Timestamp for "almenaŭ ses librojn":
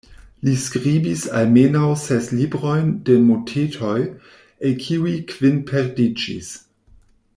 1.41-2.89